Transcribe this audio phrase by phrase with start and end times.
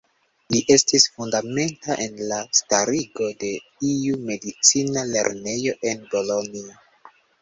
[0.53, 3.51] Li estis fundamenta en la starigo de
[3.91, 6.65] iu medicina lernejo en Bolonjo.